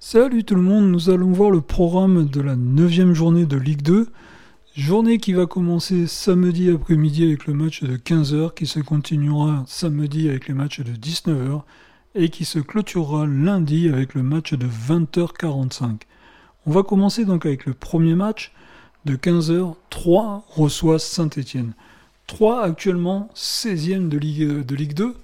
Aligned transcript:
Salut 0.00 0.44
tout 0.44 0.54
le 0.54 0.62
monde, 0.62 0.92
nous 0.92 1.10
allons 1.10 1.32
voir 1.32 1.50
le 1.50 1.60
programme 1.60 2.28
de 2.28 2.40
la 2.40 2.54
9 2.54 3.14
journée 3.14 3.46
de 3.46 3.56
Ligue 3.56 3.82
2. 3.82 4.06
Journée 4.76 5.18
qui 5.18 5.32
va 5.32 5.46
commencer 5.46 6.06
samedi 6.06 6.70
après-midi 6.70 7.24
avec 7.24 7.46
le 7.46 7.54
match 7.54 7.82
de 7.82 7.96
15h, 7.96 8.54
qui 8.54 8.66
se 8.66 8.78
continuera 8.78 9.64
samedi 9.66 10.28
avec 10.28 10.46
les 10.46 10.54
matchs 10.54 10.82
de 10.82 10.92
19h 10.92 11.62
et 12.14 12.28
qui 12.28 12.44
se 12.44 12.60
clôturera 12.60 13.26
lundi 13.26 13.88
avec 13.88 14.14
le 14.14 14.22
match 14.22 14.54
de 14.54 14.68
20h45. 14.68 16.02
On 16.66 16.70
va 16.70 16.84
commencer 16.84 17.24
donc 17.24 17.44
avec 17.44 17.66
le 17.66 17.74
premier 17.74 18.14
match 18.14 18.52
de 19.04 19.16
15h. 19.16 19.74
3 19.90 20.44
reçoit 20.46 21.00
Saint-Etienne. 21.00 21.72
3 22.28 22.62
actuellement 22.62 23.30
16e 23.34 24.08
de 24.08 24.16
Ligue, 24.16 24.64
de 24.64 24.74
Ligue 24.76 24.94
2. 24.94 25.16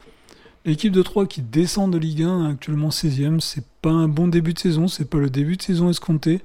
L'équipe 0.66 0.92
de 0.92 1.02
3 1.02 1.26
qui 1.26 1.42
descend 1.42 1.92
de 1.92 1.98
Ligue 1.98 2.22
1 2.22 2.46
actuellement 2.46 2.88
16e, 2.88 3.38
c'est 3.40 3.66
pas 3.82 3.90
un 3.90 4.08
bon 4.08 4.28
début 4.28 4.54
de 4.54 4.58
saison, 4.58 4.88
c'est 4.88 5.04
pas 5.04 5.18
le 5.18 5.28
début 5.28 5.58
de 5.58 5.62
saison 5.62 5.90
escompté. 5.90 6.40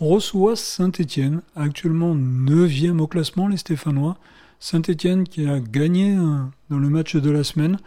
Reçoit 0.00 0.56
Saint-Etienne, 0.56 1.42
actuellement 1.54 2.16
9e 2.16 3.00
au 3.00 3.06
classement, 3.06 3.48
les 3.48 3.58
Stéphanois. 3.58 4.16
Saint-Etienne 4.60 5.24
qui 5.24 5.46
a 5.46 5.60
gagné 5.60 6.12
hein, 6.12 6.52
dans 6.70 6.78
le 6.78 6.88
match 6.88 7.16
de 7.16 7.30
la 7.30 7.44
semaine. 7.44 7.78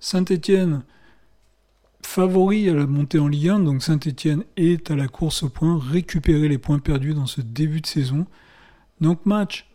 Saint-Etienne 0.00 0.82
favori 2.02 2.68
à 2.68 2.74
la 2.74 2.86
montée 2.86 3.18
en 3.18 3.28
Ligue 3.28 3.48
1, 3.48 3.60
donc 3.60 3.82
Saint-Etienne 3.82 4.44
est 4.58 4.90
à 4.90 4.96
la 4.96 5.08
course 5.08 5.44
au 5.44 5.48
point, 5.48 5.78
récupérer 5.78 6.48
les 6.48 6.58
points 6.58 6.78
perdus 6.78 7.14
dans 7.14 7.26
ce 7.26 7.40
début 7.40 7.80
de 7.80 7.86
saison. 7.86 8.26
Donc 9.00 9.24
match 9.24 9.66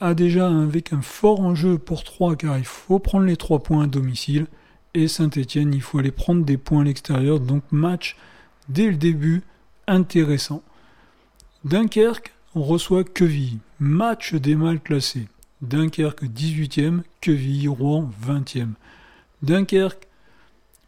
a 0.00 0.14
déjà 0.14 0.48
avec 0.48 0.92
un 0.92 1.02
fort 1.02 1.40
enjeu 1.40 1.78
pour 1.78 2.04
3 2.04 2.36
car 2.36 2.58
il 2.58 2.64
faut 2.64 2.98
prendre 2.98 3.26
les 3.26 3.36
3 3.36 3.62
points 3.62 3.84
à 3.84 3.86
domicile 3.86 4.46
et 4.94 5.08
Saint-Etienne 5.08 5.74
il 5.74 5.82
faut 5.82 5.98
aller 5.98 6.10
prendre 6.10 6.44
des 6.44 6.56
points 6.56 6.80
à 6.80 6.84
l'extérieur 6.84 7.38
donc 7.38 7.62
match 7.70 8.16
dès 8.68 8.90
le 8.90 8.96
début 8.96 9.42
intéressant. 9.86 10.62
Dunkerque 11.64 12.32
reçoit 12.54 13.04
Quevilly, 13.04 13.58
match 13.78 14.34
des 14.34 14.54
mal 14.56 14.80
classés. 14.80 15.28
Dunkerque 15.60 16.24
18e, 16.24 17.02
Quevilly 17.20 17.68
Rouen 17.68 18.10
20e. 18.26 18.70
Dunkerque 19.42 20.08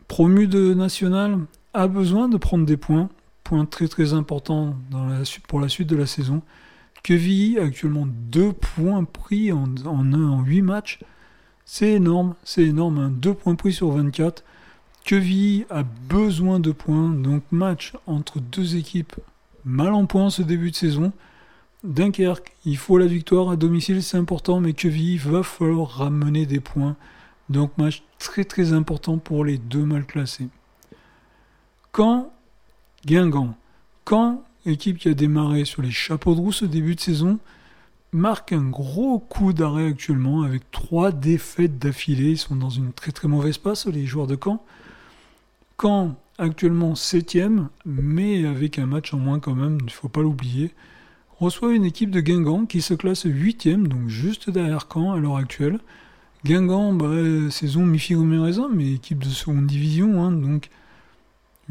promu 0.08 0.46
de 0.46 0.72
national 0.74 1.40
a 1.74 1.86
besoin 1.88 2.28
de 2.28 2.36
prendre 2.36 2.64
des 2.64 2.76
points, 2.76 3.10
point 3.44 3.66
très 3.66 3.88
très 3.88 4.12
important 4.12 4.76
pour 5.48 5.60
la 5.60 5.68
suite 5.68 5.88
de 5.88 5.96
la 5.96 6.06
saison. 6.06 6.42
Quevilly 7.02 7.58
a 7.58 7.64
actuellement 7.64 8.06
2 8.06 8.52
points 8.52 9.04
pris 9.04 9.52
en, 9.52 9.74
en, 9.84 10.12
en 10.12 10.42
8 10.42 10.62
matchs. 10.62 11.00
C'est 11.64 11.92
énorme, 11.92 12.34
c'est 12.44 12.64
énorme, 12.64 13.12
2 13.18 13.30
hein. 13.30 13.34
points 13.34 13.54
pris 13.54 13.72
sur 13.72 13.90
24. 13.90 14.44
Quevilly 15.04 15.64
a 15.70 15.82
besoin 15.82 16.60
de 16.60 16.70
points, 16.70 17.10
donc 17.10 17.42
match 17.50 17.92
entre 18.06 18.40
deux 18.40 18.76
équipes 18.76 19.16
mal 19.64 19.92
en 19.94 20.06
point 20.06 20.30
ce 20.30 20.42
début 20.42 20.70
de 20.70 20.76
saison. 20.76 21.12
Dunkerque, 21.84 22.54
il 22.64 22.76
faut 22.76 22.98
la 22.98 23.06
victoire 23.06 23.50
à 23.50 23.56
domicile, 23.56 24.02
c'est 24.02 24.16
important, 24.16 24.60
mais 24.60 24.72
Quevilly 24.72 25.18
va 25.18 25.42
falloir 25.42 25.88
ramener 25.88 26.46
des 26.46 26.60
points. 26.60 26.96
Donc 27.48 27.76
match 27.76 28.02
très 28.18 28.44
très 28.44 28.72
important 28.72 29.18
pour 29.18 29.44
les 29.44 29.58
deux 29.58 29.84
mal 29.84 30.06
classés. 30.06 30.48
Quand 31.90 32.32
Guingamp, 33.04 33.56
quand 34.04 34.44
équipe 34.66 34.98
qui 34.98 35.08
a 35.08 35.14
démarré 35.14 35.64
sur 35.64 35.82
les 35.82 35.90
chapeaux 35.90 36.34
de 36.34 36.40
roue 36.40 36.52
ce 36.52 36.64
début 36.64 36.94
de 36.94 37.00
saison, 37.00 37.38
marque 38.12 38.52
un 38.52 38.68
gros 38.68 39.18
coup 39.18 39.52
d'arrêt 39.52 39.86
actuellement 39.86 40.42
avec 40.42 40.70
trois 40.70 41.12
défaites 41.12 41.78
d'affilée. 41.78 42.32
Ils 42.32 42.38
sont 42.38 42.56
dans 42.56 42.70
une 42.70 42.92
très 42.92 43.12
très 43.12 43.28
mauvaise 43.28 43.58
passe, 43.58 43.86
les 43.86 44.06
joueurs 44.06 44.26
de 44.26 44.38
Caen. 44.42 44.62
Caen, 45.80 46.16
actuellement 46.38 46.94
7 46.94 47.38
mais 47.84 48.46
avec 48.46 48.78
un 48.78 48.86
match 48.86 49.14
en 49.14 49.18
moins 49.18 49.40
quand 49.40 49.54
même, 49.54 49.78
il 49.80 49.86
ne 49.86 49.90
faut 49.90 50.08
pas 50.08 50.22
l'oublier, 50.22 50.72
reçoit 51.38 51.74
une 51.74 51.84
équipe 51.84 52.10
de 52.10 52.20
Guingamp 52.20 52.66
qui 52.66 52.82
se 52.82 52.94
classe 52.94 53.24
8 53.24 53.68
donc 53.88 54.08
juste 54.08 54.50
derrière 54.50 54.88
Caen 54.92 55.12
à 55.12 55.18
l'heure 55.18 55.36
actuelle. 55.36 55.78
Guingamp, 56.44 56.92
bah, 56.92 57.50
saison 57.50 57.86
mi-figue 57.86 58.18
raison, 58.40 58.68
mais 58.68 58.94
équipe 58.94 59.22
de 59.22 59.28
seconde 59.28 59.66
division, 59.66 60.22
hein, 60.22 60.32
donc 60.32 60.70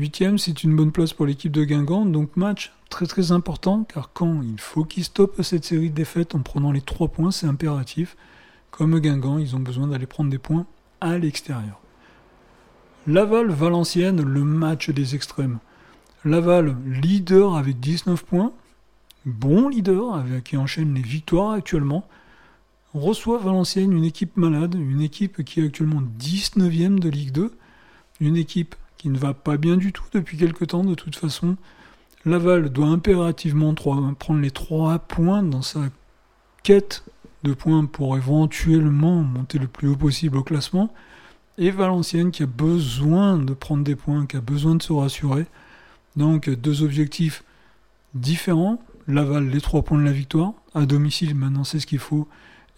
Huitième, 0.01 0.39
c'est 0.39 0.63
une 0.63 0.75
bonne 0.75 0.91
place 0.91 1.13
pour 1.13 1.27
l'équipe 1.27 1.51
de 1.51 1.63
Guingamp, 1.63 2.07
donc 2.07 2.35
match 2.35 2.73
très 2.89 3.05
très 3.05 3.31
important, 3.31 3.83
car 3.83 4.09
quand 4.11 4.41
il 4.41 4.59
faut 4.59 4.83
qu'ils 4.83 5.03
stoppent 5.03 5.43
cette 5.43 5.63
série 5.63 5.91
de 5.91 5.95
défaites 5.95 6.33
en 6.33 6.39
prenant 6.39 6.71
les 6.71 6.81
trois 6.81 7.09
points, 7.09 7.29
c'est 7.29 7.45
impératif. 7.45 8.17
Comme 8.71 8.99
Guingamp, 8.99 9.37
ils 9.37 9.55
ont 9.55 9.59
besoin 9.59 9.85
d'aller 9.85 10.07
prendre 10.07 10.31
des 10.31 10.39
points 10.39 10.65
à 11.01 11.19
l'extérieur. 11.19 11.79
Laval-Valenciennes, 13.05 14.23
le 14.23 14.43
match 14.43 14.89
des 14.89 15.13
extrêmes. 15.13 15.59
Laval, 16.25 16.77
leader 16.83 17.55
avec 17.55 17.79
19 17.79 18.25
points, 18.25 18.53
bon 19.27 19.69
leader 19.69 20.23
qui 20.43 20.57
enchaîne 20.57 20.95
les 20.95 21.03
victoires 21.03 21.51
actuellement, 21.51 22.07
reçoit 22.95 23.37
Valenciennes, 23.37 23.93
une 23.93 24.05
équipe 24.05 24.35
malade, 24.35 24.73
une 24.73 25.01
équipe 25.01 25.43
qui 25.43 25.59
est 25.59 25.65
actuellement 25.67 26.01
19e 26.19 26.97
de 26.97 27.09
Ligue 27.09 27.33
2, 27.33 27.53
une 28.19 28.35
équipe 28.35 28.73
qui 29.01 29.09
ne 29.09 29.17
va 29.17 29.33
pas 29.33 29.57
bien 29.57 29.77
du 29.77 29.91
tout 29.91 30.03
depuis 30.13 30.37
quelque 30.37 30.63
temps 30.63 30.83
de 30.83 30.93
toute 30.93 31.15
façon. 31.15 31.57
Laval 32.23 32.69
doit 32.69 32.85
impérativement 32.85 33.73
prendre 33.73 34.39
les 34.39 34.51
trois 34.51 34.99
points 34.99 35.41
dans 35.41 35.63
sa 35.63 35.89
quête 36.61 37.03
de 37.41 37.53
points 37.53 37.85
pour 37.85 38.15
éventuellement 38.15 39.23
monter 39.23 39.57
le 39.57 39.65
plus 39.65 39.87
haut 39.87 39.95
possible 39.95 40.37
au 40.37 40.43
classement. 40.43 40.93
Et 41.57 41.71
Valenciennes 41.71 42.29
qui 42.29 42.43
a 42.43 42.45
besoin 42.45 43.39
de 43.39 43.55
prendre 43.55 43.83
des 43.83 43.95
points, 43.95 44.27
qui 44.27 44.37
a 44.37 44.41
besoin 44.41 44.75
de 44.75 44.83
se 44.83 44.93
rassurer. 44.93 45.47
Donc 46.15 46.47
deux 46.47 46.83
objectifs 46.83 47.43
différents. 48.13 48.83
Laval, 49.07 49.49
les 49.49 49.61
trois 49.61 49.81
points 49.81 49.97
de 49.97 50.05
la 50.05 50.11
victoire. 50.11 50.53
À 50.75 50.85
domicile, 50.85 51.33
maintenant 51.33 51.63
c'est 51.63 51.79
ce 51.79 51.87
qu'il 51.87 51.97
faut 51.97 52.27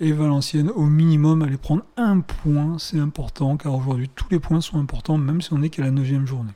et 0.03 0.11
Valenciennes 0.11 0.69
au 0.69 0.85
minimum 0.85 1.41
aller 1.43 1.55
prendre 1.55 1.85
un 1.95 2.19
point, 2.19 2.77
c'est 2.77 2.99
important 2.99 3.55
car 3.55 3.73
aujourd'hui 3.73 4.09
tous 4.13 4.27
les 4.29 4.39
points 4.39 4.59
sont 4.59 4.77
importants 4.77 5.17
même 5.17 5.41
si 5.41 5.53
on 5.53 5.59
n'est 5.59 5.69
qu'à 5.69 5.81
la 5.81 5.91
9 5.91 6.25
journée. 6.25 6.51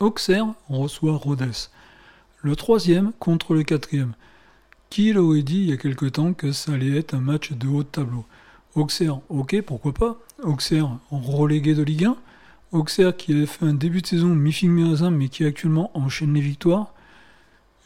Auxerre 0.00 0.46
reçoit 0.68 1.16
Rodez, 1.16 1.70
le 2.42 2.56
troisième 2.56 3.12
contre 3.20 3.54
le 3.54 3.62
quatrième. 3.62 4.14
Qui 4.90 5.12
l'aurait 5.12 5.42
dit 5.42 5.58
il 5.58 5.70
y 5.70 5.72
a 5.72 5.76
quelque 5.76 6.06
temps 6.06 6.32
que 6.32 6.50
ça 6.50 6.72
allait 6.72 6.98
être 6.98 7.14
un 7.14 7.20
match 7.20 7.52
de 7.52 7.68
haut 7.68 7.84
de 7.84 7.88
tableau? 7.88 8.24
Auxerre, 8.74 9.20
ok, 9.28 9.60
pourquoi 9.62 9.94
pas? 9.94 10.18
Auxerre 10.42 10.90
relégué 11.10 11.74
de 11.74 11.82
Ligue 11.82 12.06
1. 12.06 12.16
Auxerre 12.72 13.16
qui 13.16 13.32
avait 13.32 13.46
fait 13.46 13.64
un 13.64 13.74
début 13.74 14.02
de 14.02 14.06
saison 14.06 14.28
mi-figue 14.28 14.70
mais 14.70 15.28
qui 15.28 15.44
actuellement 15.44 15.96
enchaîne 15.96 16.34
les 16.34 16.40
victoires 16.40 16.92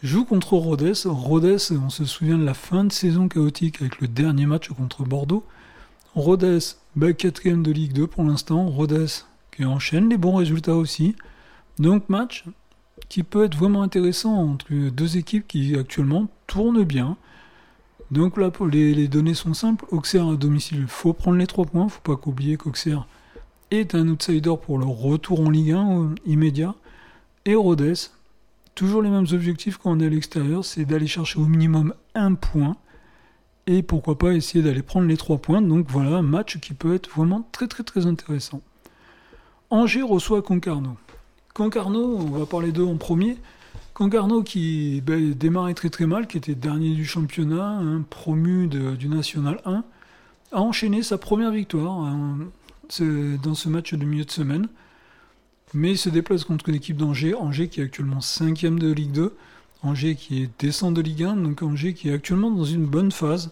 joue 0.02 0.24
contre 0.24 0.54
Rodez. 0.54 0.92
Rodez, 1.04 1.70
on 1.72 1.90
se 1.90 2.04
souvient 2.04 2.38
de 2.38 2.44
la 2.44 2.54
fin 2.54 2.84
de 2.84 2.92
saison 2.92 3.28
chaotique 3.28 3.80
avec 3.80 4.00
le 4.00 4.08
dernier 4.08 4.46
match 4.46 4.68
contre 4.70 5.04
Bordeaux. 5.04 5.44
Rodez, 6.14 6.58
bah, 6.96 7.12
quatrième 7.12 7.62
de 7.62 7.70
Ligue 7.70 7.92
2 7.92 8.06
pour 8.06 8.24
l'instant. 8.24 8.68
Rodez 8.68 9.06
qui 9.56 9.64
enchaîne 9.64 10.08
les 10.08 10.16
bons 10.16 10.36
résultats 10.36 10.74
aussi. 10.74 11.14
Donc 11.78 12.08
match 12.08 12.44
qui 13.08 13.22
peut 13.22 13.44
être 13.44 13.56
vraiment 13.56 13.82
intéressant 13.82 14.34
entre 14.34 14.72
deux 14.90 15.16
équipes 15.16 15.46
qui 15.46 15.76
actuellement 15.76 16.28
tournent 16.46 16.84
bien. 16.84 17.16
Donc 18.10 18.36
là, 18.36 18.50
les, 18.70 19.08
données 19.08 19.34
sont 19.34 19.54
simples. 19.54 19.86
Auxerre 19.90 20.28
à 20.28 20.36
domicile, 20.36 20.78
il 20.82 20.86
faut 20.86 21.14
prendre 21.14 21.38
les 21.38 21.46
trois 21.46 21.64
points. 21.64 21.88
faut 21.88 22.00
pas 22.02 22.16
qu'oublier 22.16 22.56
qu'Auxerre 22.56 23.06
est 23.70 23.94
un 23.94 24.08
outsider 24.08 24.54
pour 24.60 24.78
le 24.78 24.84
retour 24.84 25.40
en 25.40 25.48
Ligue 25.48 25.72
1 25.72 26.00
euh, 26.00 26.14
immédiat. 26.26 26.74
Et 27.46 27.54
Rodez, 27.54 27.94
Toujours 28.74 29.02
les 29.02 29.10
mêmes 29.10 29.26
objectifs 29.32 29.76
quand 29.76 29.92
on 29.92 30.00
est 30.00 30.06
à 30.06 30.08
l'extérieur, 30.08 30.64
c'est 30.64 30.84
d'aller 30.84 31.06
chercher 31.06 31.38
au 31.38 31.44
minimum 31.44 31.94
un 32.14 32.34
point 32.34 32.76
et 33.66 33.82
pourquoi 33.82 34.18
pas 34.18 34.32
essayer 34.32 34.64
d'aller 34.64 34.82
prendre 34.82 35.06
les 35.06 35.16
trois 35.16 35.38
points. 35.38 35.60
Donc 35.60 35.86
voilà 35.88 36.16
un 36.18 36.22
match 36.22 36.58
qui 36.58 36.74
peut 36.74 36.94
être 36.94 37.10
vraiment 37.10 37.46
très 37.52 37.68
très 37.68 37.82
très 37.82 38.06
intéressant. 38.06 38.62
Angers 39.70 40.02
reçoit 40.02 40.42
Concarneau. 40.42 40.96
Concarneau, 41.54 42.16
on 42.16 42.38
va 42.38 42.46
parler 42.46 42.72
d'eux 42.72 42.84
en 42.84 42.96
premier. 42.96 43.36
Concarneau 43.94 44.42
qui 44.42 45.02
ben, 45.02 45.32
démarrait 45.32 45.74
très 45.74 45.90
très 45.90 46.06
mal, 46.06 46.26
qui 46.26 46.38
était 46.38 46.54
dernier 46.54 46.94
du 46.94 47.04
championnat, 47.04 47.78
hein, 47.78 48.04
promu 48.08 48.68
du 48.68 49.08
National 49.08 49.60
1, 49.66 49.84
a 50.52 50.60
enchaîné 50.60 51.02
sa 51.02 51.18
première 51.18 51.50
victoire 51.50 52.00
hein, 52.00 52.38
dans 53.42 53.54
ce 53.54 53.68
match 53.68 53.92
de 53.92 54.04
milieu 54.04 54.24
de 54.24 54.30
semaine. 54.30 54.68
Mais 55.74 55.92
il 55.92 55.98
se 55.98 56.10
déplace 56.10 56.44
contre 56.44 56.68
une 56.68 56.74
équipe 56.74 56.98
d'Angers, 56.98 57.34
Angers 57.34 57.68
qui 57.68 57.80
est 57.80 57.84
actuellement 57.84 58.18
5ème 58.18 58.78
de 58.78 58.92
Ligue 58.92 59.12
2, 59.12 59.34
Angers 59.82 60.16
qui 60.16 60.42
est 60.42 60.50
descend 60.58 60.94
de 60.94 61.00
Ligue 61.00 61.24
1, 61.24 61.36
donc 61.36 61.62
Angers 61.62 61.94
qui 61.94 62.10
est 62.10 62.12
actuellement 62.12 62.50
dans 62.50 62.64
une 62.64 62.84
bonne 62.84 63.10
phase. 63.10 63.50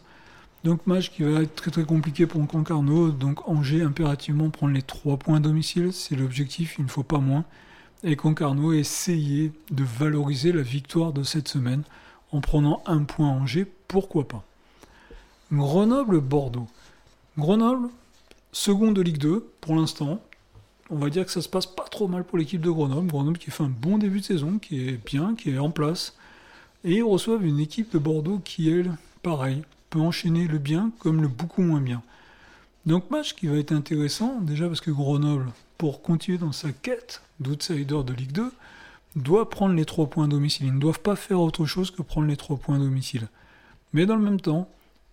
Donc 0.63 0.87
match 0.87 1.11
qui 1.11 1.23
va 1.23 1.41
être 1.41 1.55
très 1.55 1.71
très 1.71 1.85
compliqué 1.85 2.27
pour 2.27 2.47
Concarneau, 2.47 3.11
donc 3.11 3.49
Angers 3.49 3.83
impérativement 3.83 4.51
prendre 4.51 4.75
les 4.75 4.83
3 4.83 5.17
points 5.17 5.39
à 5.39 5.41
domicile, 5.41 5.95
c'est 5.95 6.15
l'objectif, 6.15 6.77
il 6.79 6.85
ne 6.85 6.91
faut 6.91 7.03
pas 7.03 7.19
moins. 7.19 7.45
Et 8.05 8.17
Concarneau 8.17 8.75
essayer 8.75 9.53
de 9.71 9.85
valoriser 9.85 10.53
la 10.53 10.63
victoire 10.63 11.15
de 11.15 11.23
cette 11.23 11.49
semaine 11.49 11.83
en 12.33 12.43
prenant 12.43 12.83
un 12.85 13.05
point 13.05 13.29
Angers, 13.29 13.67
pourquoi 13.89 14.29
pas? 14.29 14.45
Grenoble-Bordeaux. 15.51 16.69
Grenoble, 17.39 17.89
second 18.53 18.93
de 18.93 19.01
Ligue 19.01 19.19
2 19.19 19.51
pour 19.63 19.77
l'instant, 19.77 20.23
on 20.91 20.97
va 20.97 21.11
dire 21.11 21.25
que 21.25 21.33
ça 21.33 21.43
se 21.43 21.49
passe 21.49 21.67
pas 21.67 21.85
trop 21.85 22.09
mal 22.09 22.25
pour 22.25 22.39
l'équipe 22.39 22.61
de 22.61 22.71
Grenoble. 22.71 23.09
Grenoble 23.09 23.39
qui 23.39 23.51
fait 23.51 23.63
un 23.63 23.69
bon 23.69 23.99
début 23.99 24.21
de 24.21 24.25
saison, 24.25 24.59
qui 24.59 24.89
est 24.89 25.05
bien, 25.05 25.35
qui 25.35 25.51
est 25.51 25.59
en 25.59 25.71
place. 25.71 26.17
Et 26.85 26.97
ils 26.97 27.03
reçoivent 27.03 27.45
une 27.45 27.61
équipe 27.61 27.93
de 27.93 27.99
Bordeaux 27.99 28.41
qui, 28.45 28.71
elle, 28.71 28.97
pareil, 29.23 29.63
peut 29.91 30.01
enchaîner 30.01 30.47
le 30.47 30.59
bien 30.59 30.93
comme 30.99 31.23
le 31.23 31.29
beaucoup 31.29 31.63
moins 31.63 31.81
bien. 31.81 32.03
Donc 32.87 33.11
match 33.11 33.35
qui 33.35 33.47
va 33.47 33.57
être 33.57 33.73
intéressant, 33.73 34.41
déjà 34.41 34.67
parce 34.67 34.81
que 34.81 34.91
Grenoble, 34.91 35.51
pour 35.79 36.03
continuer 36.03 36.39
dans 36.39 36.53
sa 36.53 36.73
quête 36.73 37.23
d'outsider 37.39 38.03
de 38.05 38.13
Ligue 38.13 38.33
2, 38.33 38.53
doit 39.17 39.51
prendre 39.51 39.75
les 39.75 39.85
trois 39.85 40.07
points 40.07 40.25
à 40.25 40.29
domicile. 40.29 40.67
Ils 40.67 40.75
ne 40.75 40.81
doivent 40.81 41.01
pas 41.01 41.17
faire 41.17 41.41
autre 41.41 41.67
chose 41.67 41.91
que 41.91 42.03
prendre 42.03 42.27
les 42.27 42.37
trois 42.37 42.57
points 42.57 42.77
à 42.77 42.79
domicile. 42.79 43.29
Mais 43.93 44.07
dans 44.07 44.17
le 44.17 44.23
même 44.23 44.41
temps, 44.41 44.69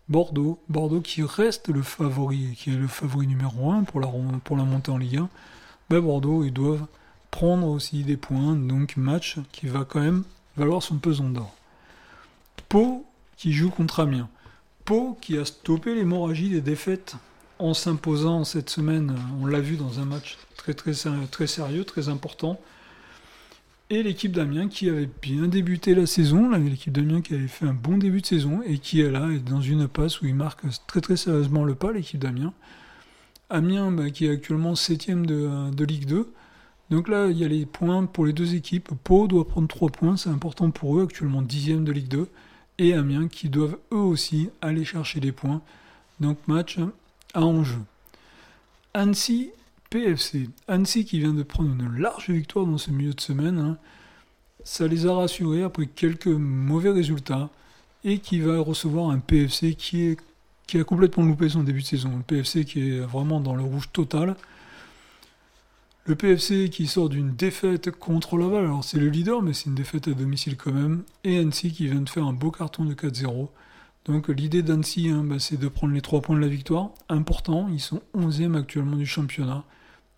Bordeaux, 0.10 0.60
Bordeaux 0.70 1.02
qui 1.02 1.24
reste 1.24 1.68
le 1.68 1.82
favori, 1.82 2.56
qui 2.58 2.70
est 2.70 2.78
le 2.78 2.88
favori 2.88 3.28
numéro 3.28 3.72
1 3.72 3.84
pour 3.84 4.00
la, 4.00 4.08
pour 4.44 4.56
la 4.56 4.64
montée 4.64 4.92
en 4.92 4.98
Ligue 4.98 5.18
1, 5.18 5.30
Bordeaux, 5.90 6.44
ils 6.44 6.54
doivent 6.54 6.86
prendre 7.32 7.68
aussi 7.68 8.04
des 8.04 8.18
points, 8.18 8.56
donc 8.56 8.98
match 8.98 9.38
qui 9.52 9.68
va 9.68 9.86
quand 9.86 10.02
même 10.02 10.24
valoir 10.56 10.84
son 10.84 10.98
pesant 10.98 11.30
d'or. 11.30 11.56
Pau 12.70 13.06
qui 13.38 13.54
joue 13.54 13.70
contre 13.70 14.02
Amiens. 14.02 14.30
Pau 14.86 15.18
qui 15.22 15.38
a 15.38 15.46
stoppé 15.46 15.96
l'hémorragie 15.96 16.50
des 16.50 16.62
défaites 16.62 17.16
en 17.60 17.74
s'imposant 17.74 18.44
cette 18.44 18.70
semaine, 18.70 19.16
on 19.42 19.46
l'a 19.46 19.60
vu 19.62 19.78
dans 19.78 20.00
un 20.00 20.06
match 20.06 20.38
très, 20.58 20.74
très, 20.74 20.94
très 21.32 21.48
sérieux, 21.48 21.86
très 21.86 22.10
important. 22.10 22.60
Et 23.90 24.04
l'équipe 24.04 24.34
d'Amiens 24.34 24.68
qui 24.68 24.90
avait 24.90 25.10
bien 25.22 25.48
débuté 25.48 25.96
la 25.96 26.06
saison, 26.06 26.50
l'équipe 26.50 26.92
d'Amiens 26.92 27.22
qui 27.22 27.36
avait 27.36 27.48
fait 27.48 27.66
un 27.66 27.74
bon 27.74 27.98
début 27.98 28.22
de 28.22 28.26
saison 28.26 28.62
et 28.66 28.80
qui 28.80 29.00
est 29.00 29.10
là, 29.10 29.30
est 29.32 29.40
dans 29.40 29.62
une 29.62 29.88
passe 29.88 30.22
où 30.22 30.26
il 30.26 30.36
marque 30.36 30.64
très 30.88 31.00
très 31.00 31.16
sérieusement 31.16 31.64
le 31.64 31.74
pas, 31.74 31.94
l'équipe 31.94 32.20
d'Amiens. 32.20 32.54
Amiens 33.50 33.92
bah, 33.92 34.10
qui 34.10 34.26
est 34.26 34.32
actuellement 34.32 34.76
7 34.76 35.22
de, 35.24 35.84
Ligue 35.84 36.06
2. 36.06 36.32
Donc 36.90 37.08
là, 37.08 37.28
il 37.28 37.38
y 37.38 37.44
a 37.44 37.48
les 37.48 37.66
points 37.66 38.06
pour 38.06 38.26
les 38.26 38.34
deux 38.34 38.56
équipes. 38.56 38.90
Pau 39.04 39.28
doit 39.28 39.48
prendre 39.48 39.68
3 39.68 39.90
points, 39.90 40.18
c'est 40.18 40.30
important 40.30 40.72
pour 40.72 40.98
eux, 40.98 41.04
actuellement 41.04 41.42
10 41.42 41.82
de 41.82 41.92
Ligue 41.92 42.08
2. 42.08 42.28
Et 42.80 42.94
Amiens 42.94 43.28
qui 43.28 43.50
doivent 43.50 43.78
eux 43.92 43.98
aussi 43.98 44.50
aller 44.62 44.86
chercher 44.86 45.20
des 45.20 45.32
points. 45.32 45.62
Donc 46.20 46.38
match 46.48 46.78
à 47.34 47.42
enjeu. 47.42 47.80
Annecy 48.94 49.52
PFC. 49.90 50.50
Annecy 50.68 51.06
qui 51.06 51.20
vient 51.20 51.34
de 51.34 51.44
prendre 51.44 51.70
une 51.70 51.98
large 51.98 52.30
victoire 52.30 52.66
dans 52.66 52.78
ce 52.78 52.92
milieu 52.92 53.14
de 53.14 53.22
semaine. 53.22 53.60
Hein. 53.60 53.78
Ça 54.64 54.88
les 54.88 55.06
a 55.06 55.14
rassurés 55.14 55.64
après 55.64 55.88
quelques 55.88 56.28
mauvais 56.28 56.92
résultats. 56.92 57.50
Et 58.04 58.20
qui 58.20 58.40
va 58.40 58.60
recevoir 58.60 59.10
un 59.10 59.20
PFC 59.20 59.74
qui, 59.74 60.04
est, 60.04 60.18
qui 60.68 60.78
a 60.80 60.84
complètement 60.84 61.26
loupé 61.26 61.50
son 61.50 61.64
début 61.64 61.82
de 61.82 61.88
saison. 61.88 62.12
Un 62.18 62.22
PFC 62.22 62.66
qui 62.66 62.90
est 62.90 63.00
vraiment 63.00 63.40
dans 63.40 63.56
le 63.56 63.64
rouge 63.64 63.90
total. 63.92 64.36
Le 66.06 66.16
PFC 66.16 66.70
qui 66.70 66.88
sort 66.88 67.10
d'une 67.10 67.36
défaite 67.36 67.92
contre 67.92 68.38
Laval, 68.38 68.66
alors 68.66 68.84
c'est 68.84 69.00
le 69.00 69.10
leader, 69.10 69.42
mais 69.42 69.54
c'est 69.54 69.66
une 69.66 69.76
défaite 69.76 70.08
à 70.08 70.12
domicile 70.12 70.56
quand 70.56 70.72
même. 70.72 71.04
Et 71.24 71.38
Annecy 71.38 71.72
qui 71.72 71.88
vient 71.88 72.02
de 72.02 72.10
faire 72.10 72.26
un 72.26 72.34
beau 72.34 72.52
carton 72.52 72.86
de 72.86 72.94
4-0. 72.94 73.50
Donc 74.06 74.30
l'idée 74.30 74.62
d'Annecy, 74.62 75.10
hein, 75.10 75.24
bah, 75.26 75.40
c'est 75.40 75.58
de 75.58 75.68
prendre 75.68 75.94
les 75.94 76.02
3 76.02 76.22
points 76.22 76.38
de 76.38 76.42
la 76.42 76.48
victoire. 76.48 76.92
Important, 77.10 77.68
ils 77.70 77.82
sont 77.82 78.02
11e 78.16 78.58
actuellement 78.58 78.96
du 78.96 79.06
championnat. 79.06 79.66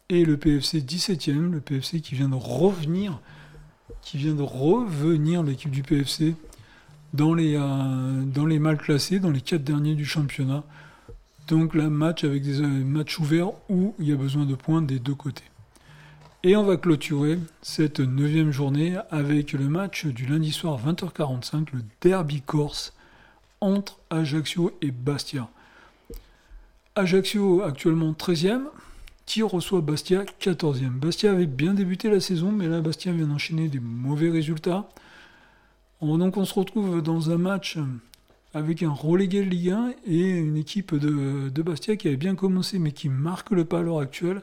Et 0.09 0.25
le 0.25 0.37
PFC 0.37 0.79
17e, 0.79 1.51
le 1.51 1.59
PFC 1.59 2.01
qui 2.01 2.15
vient 2.15 2.29
de 2.29 2.35
revenir, 2.35 3.19
qui 4.01 4.17
vient 4.17 4.35
de 4.35 4.43
revenir 4.43 5.41
l'équipe 5.43 5.71
du 5.71 5.81
PFC 5.81 6.35
dans 7.13 7.33
les, 7.33 7.55
euh, 7.55 8.23
dans 8.23 8.45
les 8.45 8.59
mal 8.59 8.77
classés, 8.77 9.19
dans 9.19 9.31
les 9.31 9.41
4 9.41 9.63
derniers 9.63 9.95
du 9.95 10.05
championnat. 10.05 10.63
Donc 11.47 11.73
là, 11.73 11.89
match 11.89 12.23
avec 12.23 12.43
des 12.43 12.61
euh, 12.61 12.67
matchs 12.67 13.19
ouverts 13.19 13.51
où 13.69 13.95
il 13.99 14.07
y 14.07 14.11
a 14.11 14.15
besoin 14.15 14.45
de 14.45 14.55
points 14.55 14.81
des 14.81 14.99
deux 14.99 15.15
côtés. 15.15 15.43
Et 16.43 16.55
on 16.55 16.63
va 16.63 16.77
clôturer 16.77 17.37
cette 17.61 17.99
neuvième 17.99 18.51
journée 18.51 18.97
avec 19.11 19.51
le 19.53 19.67
match 19.67 20.05
du 20.05 20.25
lundi 20.25 20.51
soir 20.51 20.79
20h45, 20.85 21.67
le 21.73 21.81
Derby 22.01 22.41
Corse 22.41 22.93
entre 23.59 23.97
Ajaccio 24.09 24.71
et 24.81 24.91
Bastia. 24.91 25.49
Ajaccio 26.95 27.61
actuellement 27.63 28.13
13e, 28.13 28.61
qui 29.25 29.43
reçoit 29.43 29.81
Bastia 29.81 30.23
14e. 30.41 30.89
Bastia 30.89 31.31
avait 31.31 31.45
bien 31.45 31.73
débuté 31.73 32.09
la 32.09 32.19
saison, 32.19 32.51
mais 32.51 32.67
là 32.67 32.81
Bastia 32.81 33.11
vient 33.11 33.27
d'enchaîner 33.27 33.67
des 33.67 33.79
mauvais 33.79 34.29
résultats. 34.29 34.89
Donc 36.01 36.37
on 36.37 36.45
se 36.45 36.53
retrouve 36.53 37.01
dans 37.01 37.31
un 37.31 37.37
match 37.37 37.77
avec 38.53 38.83
un 38.83 38.89
relégué 38.89 39.43
de 39.43 39.49
Ligue 39.49 39.71
1 39.71 39.93
et 40.07 40.29
une 40.29 40.55
équipe 40.55 40.95
de, 40.95 41.49
de, 41.49 41.61
Bastia 41.61 41.97
qui 41.97 42.07
avait 42.07 42.17
bien 42.17 42.35
commencé 42.35 42.79
mais 42.79 42.91
qui 42.91 43.09
marque 43.09 43.51
le 43.51 43.65
pas 43.65 43.79
à 43.79 43.81
l'heure 43.81 43.99
actuelle. 43.99 44.41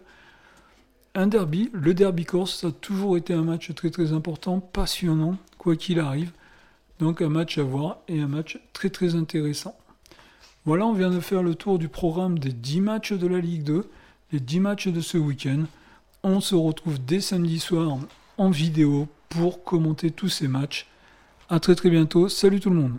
Un 1.15 1.27
derby, 1.27 1.71
le 1.73 1.95
derby 1.95 2.27
corse, 2.27 2.61
ça 2.61 2.69
a 2.69 2.73
toujours 2.73 3.17
été 3.17 3.33
un 3.33 3.43
match 3.43 3.75
très 3.75 3.91
très 3.91 4.13
important, 4.13 4.61
passionnant, 4.61 5.39
quoi 5.57 5.77
qu'il 5.77 5.99
arrive. 5.99 6.31
Donc 6.99 7.23
un 7.23 7.31
match 7.31 7.57
à 7.57 7.63
voir 7.63 7.99
et 8.07 8.21
un 8.21 8.29
match 8.29 8.61
très 8.75 8.91
très 8.91 9.15
intéressant. 9.15 9.77
Voilà, 10.67 10.85
on 10.85 10.93
vient 10.93 11.11
de 11.11 11.21
faire 11.21 11.43
le 11.43 11.55
tour 11.55 11.79
du 11.79 11.89
programme 11.89 12.39
des 12.39 12.53
10 12.53 12.81
matchs 12.83 13.13
de 13.13 13.27
la 13.27 13.39
Ligue 13.39 13.63
2, 13.63 13.89
les 14.33 14.41
10 14.41 14.61
matchs 14.61 14.89
de 14.89 15.01
ce 15.01 15.17
week-end. 15.17 15.65
On 16.23 16.41
se 16.41 16.55
retrouve 16.55 16.99
dès 17.03 17.21
samedi 17.21 17.61
soir 17.61 17.99
en 18.37 18.51
vidéo 18.51 19.09
pour 19.31 19.65
commenter 19.65 20.11
tous 20.11 20.29
ces 20.29 20.49
matchs. 20.49 20.87
A 21.49 21.61
très 21.61 21.77
très 21.77 21.91
bientôt, 21.91 22.29
salut 22.29 22.59
tout 22.59 22.71
le 22.71 22.77
monde 22.77 22.99